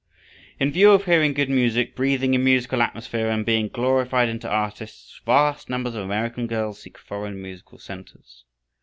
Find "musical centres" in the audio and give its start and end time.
7.39-8.43